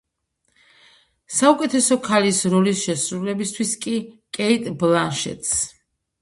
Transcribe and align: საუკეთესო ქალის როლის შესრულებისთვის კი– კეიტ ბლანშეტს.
საუკეთესო 1.39 1.97
ქალის 2.07 2.39
როლის 2.53 2.79
შესრულებისთვის 2.87 3.75
კი– 3.85 3.95
კეიტ 4.39 4.67
ბლანშეტს. 4.83 5.55